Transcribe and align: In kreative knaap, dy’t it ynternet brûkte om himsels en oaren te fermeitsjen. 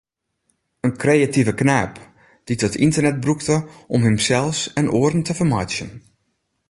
In 0.87 0.93
kreative 1.01 1.53
knaap, 1.63 1.95
dy’t 2.45 2.65
it 2.67 2.79
ynternet 2.85 3.21
brûkte 3.23 3.57
om 3.95 4.05
himsels 4.07 4.59
en 4.79 4.91
oaren 4.97 5.25
te 5.25 5.33
fermeitsjen. 5.39 5.91